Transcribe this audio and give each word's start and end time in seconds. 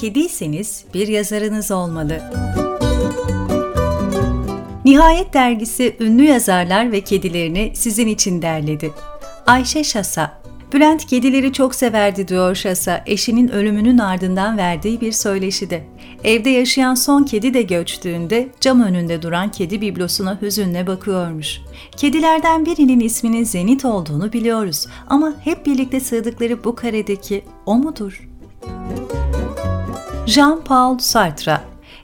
kediyseniz 0.00 0.84
bir 0.94 1.08
yazarınız 1.08 1.70
olmalı. 1.70 2.20
Nihayet 4.84 5.34
dergisi 5.34 5.96
ünlü 6.00 6.24
yazarlar 6.24 6.92
ve 6.92 7.00
kedilerini 7.00 7.72
sizin 7.74 8.06
için 8.06 8.42
derledi. 8.42 8.92
Ayşe 9.46 9.84
Şasa 9.84 10.38
Bülent 10.72 11.06
kedileri 11.06 11.52
çok 11.52 11.74
severdi 11.74 12.28
diyor 12.28 12.54
Şasa, 12.54 13.02
eşinin 13.06 13.48
ölümünün 13.48 13.98
ardından 13.98 14.58
verdiği 14.58 15.00
bir 15.00 15.12
söyleşide. 15.12 15.84
Evde 16.24 16.50
yaşayan 16.50 16.94
son 16.94 17.24
kedi 17.24 17.54
de 17.54 17.62
göçtüğünde 17.62 18.48
cam 18.60 18.82
önünde 18.82 19.22
duran 19.22 19.50
kedi 19.50 19.80
biblosuna 19.80 20.38
hüzünle 20.42 20.86
bakıyormuş. 20.86 21.60
Kedilerden 21.96 22.66
birinin 22.66 23.00
isminin 23.00 23.44
Zenit 23.44 23.84
olduğunu 23.84 24.32
biliyoruz 24.32 24.86
ama 25.06 25.34
hep 25.40 25.66
birlikte 25.66 26.00
sığdıkları 26.00 26.64
bu 26.64 26.74
karedeki 26.74 27.44
o 27.66 27.74
mudur? 27.74 28.28
Jean-Paul 30.28 30.98
Sartre 30.98 31.60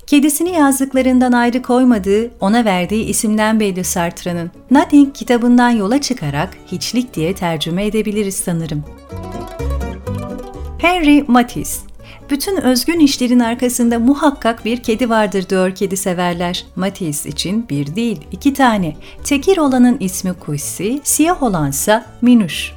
Kedisini 0.06 0.51
yazdıklarından 0.51 1.32
ayrı 1.32 1.62
koymadığı, 1.62 2.30
ona 2.41 2.65
verdiği 2.65 3.05
isimden 3.05 3.60
belli 3.60 3.84
Sartre'nin. 3.84 4.51
Nothing 4.70 5.15
kitabından 5.15 5.70
yola 5.70 6.01
çıkarak 6.01 6.56
hiçlik 6.73 7.15
diye 7.15 7.34
tercüme 7.34 7.87
edebiliriz 7.87 8.37
sanırım. 8.37 8.84
Henry 10.79 11.24
Matisse 11.29 11.80
bütün 12.30 12.56
özgün 12.56 12.98
işlerin 12.98 13.41
arkasında 13.41 13.98
muhakkak 13.98 14.65
bir 14.65 14.82
kedi 14.82 15.10
vardır 15.10 15.48
diyor 15.48 15.74
kedi 15.74 15.96
severler. 15.96 16.66
Matisse 16.77 17.29
için 17.29 17.68
bir 17.68 17.96
değil, 17.96 18.20
iki 18.32 18.54
tane. 18.54 18.96
Tekir 19.24 19.59
olanın 19.59 19.96
ismi 20.01 20.34
Kuysi, 20.34 21.01
siyah 21.04 21.43
olansa 21.43 22.06
Minuş. 22.23 22.73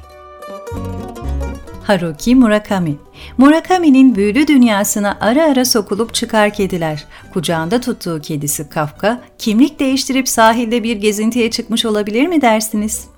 Haruki 1.88 2.34
Murakami. 2.34 2.96
Murakami'nin 3.38 4.14
büyülü 4.14 4.46
dünyasına 4.46 5.18
ara 5.20 5.44
ara 5.44 5.64
sokulup 5.64 6.14
çıkar 6.14 6.52
kediler. 6.52 7.04
Kucağında 7.32 7.80
tuttuğu 7.80 8.20
kedisi 8.20 8.68
Kafka, 8.68 9.20
kimlik 9.38 9.80
değiştirip 9.80 10.28
sahilde 10.28 10.82
bir 10.82 10.96
gezintiye 10.96 11.50
çıkmış 11.50 11.84
olabilir 11.84 12.26
mi 12.26 12.40
dersiniz? 12.40 13.08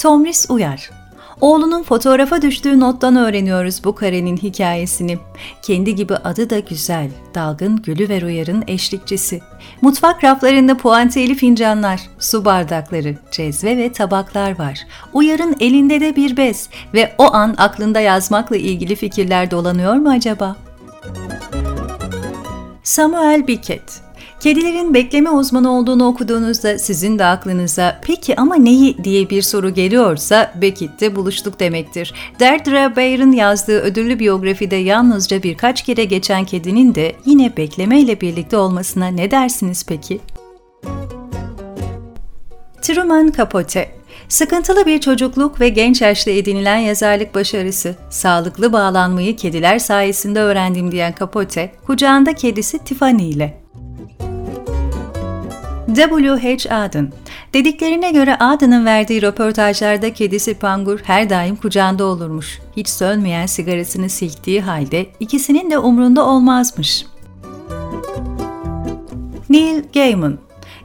Tomris 0.00 0.50
Uyar 0.50 0.90
Oğlunun 1.40 1.82
fotoğrafa 1.82 2.42
düştüğü 2.42 2.80
nottan 2.80 3.16
öğreniyoruz 3.16 3.84
bu 3.84 3.94
karenin 3.94 4.36
hikayesini. 4.36 5.18
Kendi 5.62 5.94
gibi 5.94 6.16
adı 6.16 6.50
da 6.50 6.58
güzel, 6.58 7.10
dalgın 7.34 7.82
Gülüver 7.82 8.22
Uyar'ın 8.22 8.64
eşlikçisi. 8.66 9.40
Mutfak 9.82 10.24
raflarında 10.24 10.76
puantiyeli 10.76 11.34
fincanlar, 11.34 12.00
su 12.18 12.44
bardakları, 12.44 13.16
cezve 13.30 13.76
ve 13.76 13.92
tabaklar 13.92 14.58
var. 14.58 14.78
Uyar'ın 15.12 15.56
elinde 15.60 16.00
de 16.00 16.16
bir 16.16 16.36
bez 16.36 16.68
ve 16.94 17.14
o 17.18 17.34
an 17.34 17.54
aklında 17.58 18.00
yazmakla 18.00 18.56
ilgili 18.56 18.96
fikirler 18.96 19.50
dolanıyor 19.50 19.94
mu 19.94 20.10
acaba? 20.10 20.56
Samuel 22.82 23.46
Bicket 23.46 24.05
Kedilerin 24.46 24.94
bekleme 24.94 25.30
uzmanı 25.30 25.72
olduğunu 25.72 26.06
okuduğunuzda 26.06 26.78
sizin 26.78 27.18
de 27.18 27.24
aklınıza 27.24 28.00
peki 28.02 28.36
ama 28.36 28.56
neyi 28.56 29.04
diye 29.04 29.30
bir 29.30 29.42
soru 29.42 29.74
geliyorsa 29.74 30.52
Beckett'te 30.60 31.16
buluştuk 31.16 31.60
demektir. 31.60 32.14
Deirdre 32.40 32.96
Bayer'ın 32.96 33.32
yazdığı 33.32 33.80
ödüllü 33.80 34.18
biyografide 34.18 34.76
yalnızca 34.76 35.42
birkaç 35.42 35.82
kere 35.82 36.04
geçen 36.04 36.44
kedinin 36.44 36.94
de 36.94 37.12
yine 37.24 37.56
beklemeyle 37.56 38.20
birlikte 38.20 38.56
olmasına 38.56 39.06
ne 39.06 39.30
dersiniz 39.30 39.86
peki? 39.88 40.20
Truman 42.82 43.32
Capote 43.36 43.90
Sıkıntılı 44.28 44.86
bir 44.86 45.00
çocukluk 45.00 45.60
ve 45.60 45.68
genç 45.68 46.00
yaşta 46.00 46.30
edinilen 46.30 46.78
yazarlık 46.78 47.34
başarısı, 47.34 47.94
sağlıklı 48.10 48.72
bağlanmayı 48.72 49.36
kediler 49.36 49.78
sayesinde 49.78 50.40
öğrendim 50.40 50.92
diyen 50.92 51.14
Capote, 51.18 51.72
kucağında 51.86 52.32
kedisi 52.32 52.78
Tiffany 52.78 53.30
ile 53.30 53.65
W.H. 55.96 56.70
Aden 56.70 57.12
Dediklerine 57.54 58.10
göre 58.10 58.36
Aden'ın 58.38 58.86
verdiği 58.86 59.22
röportajlarda 59.22 60.12
kedisi 60.12 60.54
Pangur 60.54 61.00
her 61.00 61.30
daim 61.30 61.56
kucağında 61.56 62.04
olurmuş. 62.04 62.60
Hiç 62.76 62.88
sönmeyen 62.88 63.46
sigarasını 63.46 64.08
silktiği 64.08 64.60
halde 64.60 65.06
ikisinin 65.20 65.70
de 65.70 65.78
umrunda 65.78 66.26
olmazmış. 66.26 67.06
Neil 69.50 69.82
Gaiman 69.94 70.38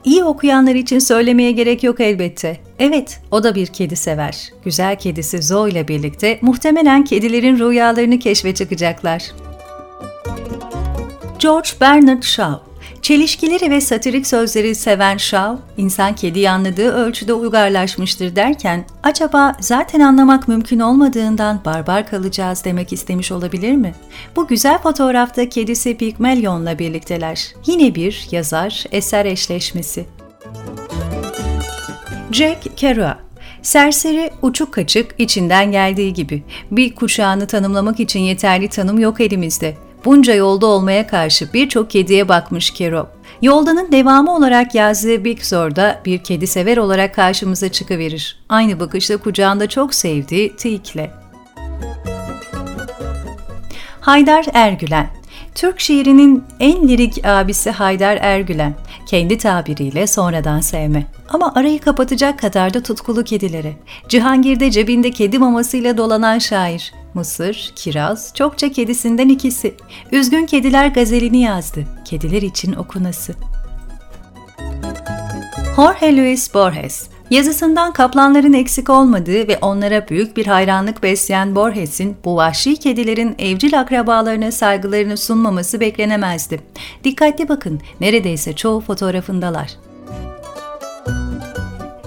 İyi 0.03 0.23
okuyanlar 0.23 0.75
için 0.75 0.99
söylemeye 0.99 1.51
gerek 1.51 1.83
yok 1.83 1.99
elbette. 1.99 2.57
Evet, 2.79 3.21
o 3.31 3.43
da 3.43 3.55
bir 3.55 3.67
kedi 3.67 3.95
sever. 3.95 4.49
Güzel 4.65 4.99
kedisi 4.99 5.41
Zoe 5.41 5.71
ile 5.71 5.87
birlikte 5.87 6.39
muhtemelen 6.41 7.03
kedilerin 7.03 7.59
rüyalarını 7.59 8.19
keşfe 8.19 8.53
çıkacaklar. 8.55 9.23
George 11.39 11.69
Bernard 11.81 12.23
Shaw 12.23 12.70
Çelişkileri 13.01 13.71
ve 13.71 13.81
satirik 13.81 14.27
sözleri 14.27 14.75
seven 14.75 15.17
Shaw, 15.17 15.57
insan 15.77 16.15
kediyi 16.15 16.49
anladığı 16.49 16.91
ölçüde 16.91 17.33
uygarlaşmıştır 17.33 18.35
derken, 18.35 18.85
acaba 19.03 19.55
zaten 19.59 19.99
anlamak 19.99 20.47
mümkün 20.47 20.79
olmadığından 20.79 21.61
barbar 21.65 22.07
kalacağız 22.07 22.65
demek 22.65 22.93
istemiş 22.93 23.31
olabilir 23.31 23.71
mi? 23.71 23.95
Bu 24.35 24.47
güzel 24.47 24.77
fotoğrafta 24.77 25.49
kedisi 25.49 25.97
Pygmalion'la 25.97 26.79
birlikteler. 26.79 27.53
Yine 27.65 27.95
bir 27.95 28.27
yazar 28.31 28.85
eser 28.91 29.25
eşleşmesi. 29.25 30.05
Jack 32.31 32.77
Kerouac 32.77 33.17
Serseri, 33.61 34.31
uçuk 34.41 34.73
kaçık, 34.73 35.15
içinden 35.17 35.71
geldiği 35.71 36.13
gibi. 36.13 36.43
Bir 36.71 36.95
kuşağını 36.95 37.47
tanımlamak 37.47 37.99
için 37.99 38.19
yeterli 38.19 38.67
tanım 38.67 38.99
yok 38.99 39.21
elimizde. 39.21 39.75
Bunca 40.05 40.33
yolda 40.33 40.65
olmaya 40.65 41.07
karşı 41.07 41.53
birçok 41.53 41.89
kediye 41.89 42.29
bakmış 42.29 42.71
Kero. 42.71 43.07
Yoldanın 43.41 43.91
devamı 43.91 44.35
olarak 44.35 44.75
yazdığı 44.75 45.25
Big 45.25 45.41
Zor'da 45.41 46.01
bir 46.05 46.23
kedi 46.23 46.47
sever 46.47 46.77
olarak 46.77 47.15
karşımıza 47.15 47.69
çıkıverir. 47.69 48.39
Aynı 48.49 48.79
bakışta 48.79 49.17
kucağında 49.17 49.69
çok 49.69 49.93
sevdiği 49.93 50.55
Tik'le. 50.55 51.09
Haydar 54.01 54.45
Ergülen 54.53 55.21
Türk 55.55 55.79
şiirinin 55.79 56.43
en 56.59 56.87
lirik 56.87 57.25
abisi 57.25 57.71
Haydar 57.71 58.17
Ergülen, 58.21 58.73
kendi 59.05 59.37
tabiriyle 59.37 60.07
sonradan 60.07 60.59
sevme. 60.59 61.07
Ama 61.29 61.53
arayı 61.55 61.79
kapatacak 61.79 62.39
kadar 62.39 62.73
da 62.73 62.83
tutkulu 62.83 63.23
kedilere. 63.23 63.73
Cihangir'de 64.07 64.71
cebinde 64.71 65.11
kedi 65.11 65.39
mamasıyla 65.39 65.97
dolanan 65.97 66.39
şair. 66.39 66.93
Mısır, 67.13 67.71
kiraz, 67.75 68.33
çokça 68.33 68.71
kedisinden 68.71 69.29
ikisi. 69.29 69.75
Üzgün 70.11 70.45
Kediler 70.45 70.87
gazelini 70.87 71.41
yazdı. 71.41 71.85
Kediler 72.05 72.41
için 72.41 72.73
okunası. 72.73 73.33
Jorge 75.75 76.17
Luis 76.17 76.53
Borges 76.53 77.11
Yazısından 77.31 77.93
kaplanların 77.93 78.53
eksik 78.53 78.89
olmadığı 78.89 79.47
ve 79.47 79.57
onlara 79.61 80.07
büyük 80.07 80.37
bir 80.37 80.45
hayranlık 80.47 81.03
besleyen 81.03 81.55
Borges'in 81.55 82.17
bu 82.25 82.35
vahşi 82.35 82.75
kedilerin 82.75 83.35
evcil 83.39 83.79
akrabalarına 83.79 84.51
saygılarını 84.51 85.17
sunmaması 85.17 85.79
beklenemezdi. 85.79 86.61
Dikkatli 87.03 87.49
bakın, 87.49 87.81
neredeyse 88.01 88.55
çoğu 88.55 88.81
fotoğrafındalar. 88.81 89.71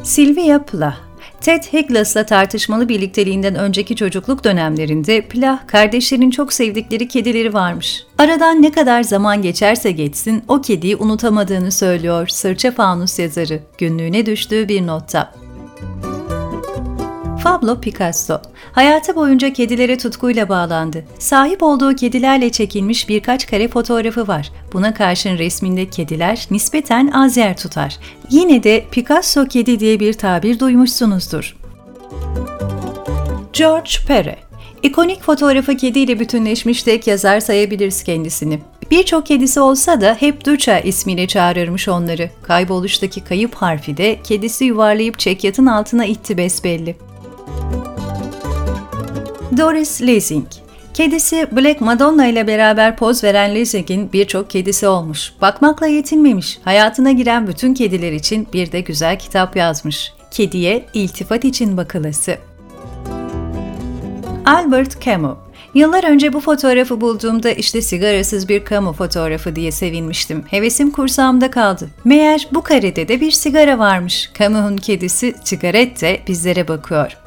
Sylvia 0.02 0.58
Plath 0.62 0.96
Ted 1.44 1.62
Higlas'la 1.62 2.26
tartışmalı 2.26 2.88
birlikteliğinden 2.88 3.54
önceki 3.54 3.96
çocukluk 3.96 4.44
dönemlerinde 4.44 5.20
Plah, 5.20 5.66
kardeşlerin 5.66 6.30
çok 6.30 6.52
sevdikleri 6.52 7.08
kedileri 7.08 7.54
varmış. 7.54 8.06
Aradan 8.18 8.62
ne 8.62 8.72
kadar 8.72 9.02
zaman 9.02 9.42
geçerse 9.42 9.92
geçsin 9.92 10.44
o 10.48 10.60
kediyi 10.60 10.96
unutamadığını 10.96 11.72
söylüyor 11.72 12.28
Sırça 12.28 12.70
Fanus 12.70 13.18
yazarı 13.18 13.60
günlüğüne 13.78 14.26
düştüğü 14.26 14.68
bir 14.68 14.86
notta. 14.86 15.34
Pablo 17.44 17.80
Picasso 17.80 18.40
Hayatı 18.72 19.16
boyunca 19.16 19.52
kedilere 19.52 19.98
tutkuyla 19.98 20.48
bağlandı. 20.48 21.04
Sahip 21.18 21.62
olduğu 21.62 21.94
kedilerle 21.94 22.50
çekilmiş 22.50 23.08
birkaç 23.08 23.46
kare 23.46 23.68
fotoğrafı 23.68 24.28
var. 24.28 24.52
Buna 24.72 24.94
karşın 24.94 25.38
resminde 25.38 25.90
kediler 25.90 26.46
nispeten 26.50 27.06
az 27.06 27.36
yer 27.36 27.56
tutar. 27.56 27.98
Yine 28.30 28.62
de 28.62 28.84
Picasso 28.90 29.44
kedi 29.44 29.80
diye 29.80 30.00
bir 30.00 30.12
tabir 30.12 30.58
duymuşsunuzdur. 30.58 31.56
George 33.52 33.90
Pere 34.08 34.36
İkonik 34.82 35.22
fotoğrafı 35.22 35.76
kediyle 35.76 36.20
bütünleşmiş 36.20 36.82
tek 36.82 37.06
yazar 37.06 37.40
sayabiliriz 37.40 38.02
kendisini. 38.02 38.58
Birçok 38.90 39.26
kedisi 39.26 39.60
olsa 39.60 40.00
da 40.00 40.16
hep 40.20 40.46
Duça 40.46 40.78
ismiyle 40.78 41.26
çağırırmış 41.26 41.88
onları. 41.88 42.30
Kayboluştaki 42.42 43.20
kayıp 43.24 43.54
harfi 43.54 43.96
de 43.96 44.18
kedisi 44.24 44.64
yuvarlayıp 44.64 45.18
çekyatın 45.18 45.66
altına 45.66 46.04
itti 46.04 46.36
besbelli. 46.36 46.96
Doris 49.56 50.02
Lessing 50.02 50.46
Kedisi 50.94 51.46
Black 51.52 51.80
Madonna 51.80 52.26
ile 52.26 52.46
beraber 52.46 52.96
poz 52.96 53.24
veren 53.24 53.54
Lessing'in 53.54 54.12
birçok 54.12 54.50
kedisi 54.50 54.88
olmuş. 54.88 55.32
Bakmakla 55.40 55.86
yetinmemiş. 55.86 56.58
Hayatına 56.64 57.12
giren 57.12 57.46
bütün 57.46 57.74
kediler 57.74 58.12
için 58.12 58.48
bir 58.52 58.72
de 58.72 58.80
güzel 58.80 59.18
kitap 59.18 59.56
yazmış. 59.56 60.12
Kediye 60.30 60.84
iltifat 60.94 61.44
için 61.44 61.76
bakılası. 61.76 62.36
Albert 64.44 65.00
Camus 65.00 65.38
Yıllar 65.74 66.04
önce 66.04 66.32
bu 66.32 66.40
fotoğrafı 66.40 67.00
bulduğumda 67.00 67.50
işte 67.50 67.82
sigarasız 67.82 68.48
bir 68.48 68.64
kamu 68.64 68.92
fotoğrafı 68.92 69.56
diye 69.56 69.72
sevinmiştim. 69.72 70.44
Hevesim 70.50 70.90
kursağımda 70.90 71.50
kaldı. 71.50 71.88
Meğer 72.04 72.48
bu 72.52 72.62
karede 72.62 73.08
de 73.08 73.20
bir 73.20 73.30
sigara 73.30 73.78
varmış. 73.78 74.30
Kamu'nun 74.38 74.76
kedisi 74.76 75.34
Cigarette 75.44 76.20
bizlere 76.28 76.68
bakıyor. 76.68 77.23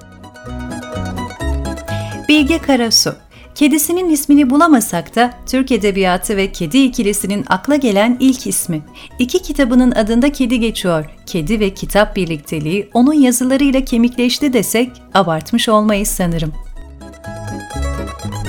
Bilge 2.38 2.58
Karasu 2.60 3.16
Kedisinin 3.56 4.10
ismini 4.10 4.50
bulamasak 4.50 5.16
da 5.16 5.34
Türk 5.46 5.72
Edebiyatı 5.72 6.38
ve 6.38 6.52
Kedi 6.52 6.78
ikilisinin 6.78 7.46
akla 7.48 7.76
gelen 7.76 8.18
ilk 8.20 8.48
ismi. 8.48 8.82
İki 9.20 9.42
kitabının 9.42 9.92
adında 9.92 10.32
kedi 10.32 10.60
geçiyor. 10.60 11.06
Kedi 11.26 11.60
ve 11.60 11.74
kitap 11.74 12.16
birlikteliği 12.16 12.90
onun 12.94 13.14
yazılarıyla 13.14 13.86
kemikleşti 13.86 14.54
desek 14.54 14.92
abartmış 15.14 15.70
olmayız 15.70 16.08
sanırım. 16.08 16.54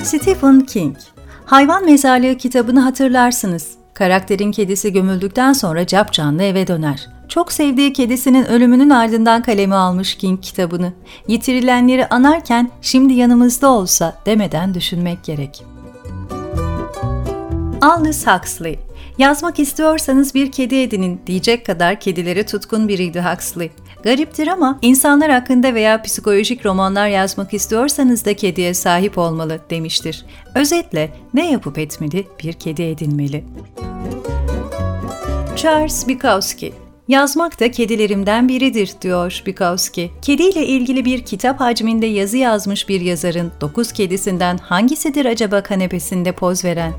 Stephen 0.02 0.60
King 0.60 0.96
Hayvan 1.44 1.84
Mezarlığı 1.84 2.36
kitabını 2.36 2.80
hatırlarsınız. 2.80 3.68
Karakterin 3.94 4.52
kedisi 4.52 4.92
gömüldükten 4.92 5.52
sonra 5.52 5.86
cap 5.86 6.12
canlı 6.12 6.42
eve 6.42 6.66
döner. 6.66 7.17
Çok 7.28 7.52
sevdiği 7.52 7.92
kedisinin 7.92 8.44
ölümünün 8.44 8.90
ardından 8.90 9.42
kaleme 9.42 9.74
almış 9.74 10.14
King 10.14 10.42
kitabını. 10.42 10.92
Yitirilenleri 11.28 12.06
anarken 12.06 12.70
şimdi 12.82 13.12
yanımızda 13.12 13.68
olsa 13.68 14.18
demeden 14.26 14.74
düşünmek 14.74 15.24
gerek. 15.24 15.64
Aldous 17.80 18.26
Huxley 18.26 18.78
Yazmak 19.18 19.58
istiyorsanız 19.58 20.34
bir 20.34 20.52
kedi 20.52 20.74
edinin 20.74 21.20
diyecek 21.26 21.66
kadar 21.66 22.00
kedilere 22.00 22.46
tutkun 22.46 22.88
biriydi 22.88 23.20
Huxley. 23.20 23.70
Gariptir 24.02 24.46
ama 24.46 24.78
insanlar 24.82 25.30
hakkında 25.30 25.74
veya 25.74 26.02
psikolojik 26.02 26.66
romanlar 26.66 27.08
yazmak 27.08 27.54
istiyorsanız 27.54 28.24
da 28.24 28.36
kediye 28.36 28.74
sahip 28.74 29.18
olmalı 29.18 29.60
demiştir. 29.70 30.24
Özetle 30.54 31.10
ne 31.34 31.50
yapıp 31.50 31.78
etmeli? 31.78 32.26
Bir 32.44 32.52
kedi 32.52 32.82
edinmeli. 32.82 33.44
Charles 35.56 36.08
Bukowski 36.08 36.87
Yazmak 37.08 37.60
da 37.60 37.70
kedilerimden 37.70 38.48
biridir, 38.48 38.92
diyor 39.02 39.42
Bukowski. 39.46 40.10
Kediyle 40.22 40.66
ilgili 40.66 41.04
bir 41.04 41.22
kitap 41.22 41.60
hacminde 41.60 42.06
yazı 42.06 42.36
yazmış 42.36 42.88
bir 42.88 43.00
yazarın 43.00 43.52
dokuz 43.60 43.92
kedisinden 43.92 44.58
hangisidir 44.58 45.24
acaba 45.24 45.62
kanepesinde 45.62 46.32
poz 46.32 46.64
veren? 46.64 46.92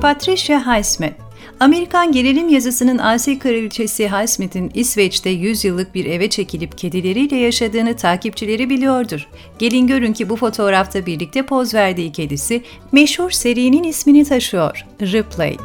Patricia 0.00 0.60
Highsmith 0.66 1.14
Amerikan 1.60 2.12
gerilim 2.12 2.48
yazısının 2.48 2.98
asi 2.98 3.38
kraliçesi 3.38 4.08
Highsmith'in 4.08 4.70
İsveç'te 4.74 5.30
100 5.30 5.64
yıllık 5.64 5.94
bir 5.94 6.06
eve 6.06 6.30
çekilip 6.30 6.78
kedileriyle 6.78 7.36
yaşadığını 7.36 7.96
takipçileri 7.96 8.70
biliyordur. 8.70 9.28
Gelin 9.58 9.86
görün 9.86 10.12
ki 10.12 10.28
bu 10.28 10.36
fotoğrafta 10.36 11.06
birlikte 11.06 11.42
poz 11.42 11.74
verdiği 11.74 12.12
kedisi 12.12 12.62
meşhur 12.92 13.30
serinin 13.30 13.84
ismini 13.84 14.24
taşıyor, 14.24 14.86
Ripley. 15.00 15.56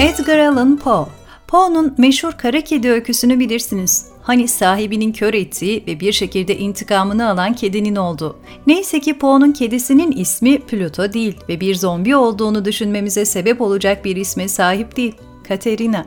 Edgar 0.00 0.38
Allan 0.38 0.76
Poe 0.76 1.06
Poe'nun 1.48 1.94
meşhur 1.98 2.32
kara 2.32 2.60
kedi 2.60 2.90
öyküsünü 2.90 3.38
bilirsiniz. 3.38 4.06
Hani 4.22 4.48
sahibinin 4.48 5.12
kör 5.12 5.34
ettiği 5.34 5.84
ve 5.86 6.00
bir 6.00 6.12
şekilde 6.12 6.56
intikamını 6.56 7.30
alan 7.30 7.54
kedinin 7.54 7.96
olduğu. 7.96 8.36
Neyse 8.66 9.00
ki 9.00 9.18
Poe'nun 9.18 9.52
kedisinin 9.52 10.12
ismi 10.12 10.58
Pluto 10.58 11.12
değil 11.12 11.36
ve 11.48 11.60
bir 11.60 11.74
zombi 11.74 12.16
olduğunu 12.16 12.64
düşünmemize 12.64 13.24
sebep 13.24 13.60
olacak 13.60 14.04
bir 14.04 14.16
isme 14.16 14.48
sahip 14.48 14.96
değil. 14.96 15.14
Katerina. 15.48 16.06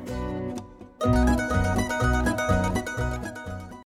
Müzik 1.06 1.39